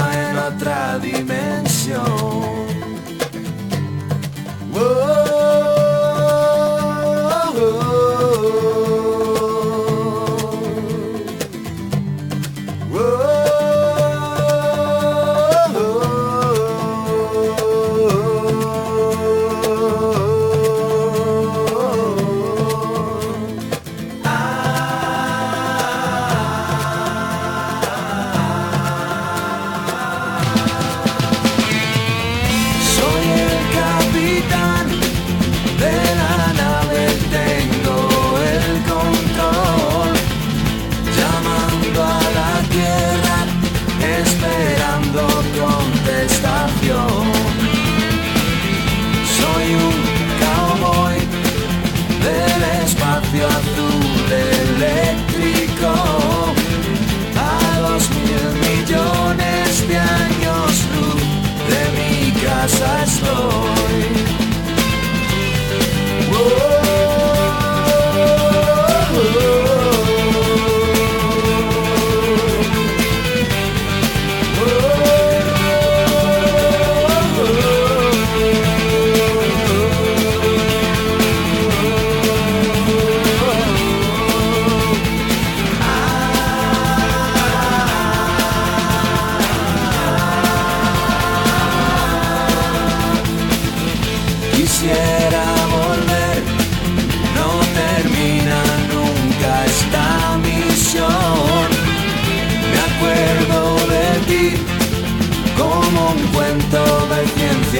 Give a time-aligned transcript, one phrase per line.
[0.00, 2.81] en otra dimensión.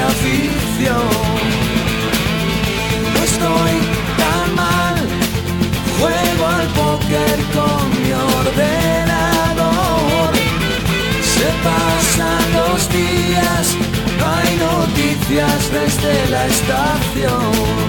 [0.01, 1.09] Ficción.
[3.15, 3.73] No estoy
[4.17, 4.97] tan mal,
[6.01, 8.63] juego al póker con mi ordenador.
[11.35, 13.77] Se pasan los días,
[14.33, 17.82] hay noticias desde la estación.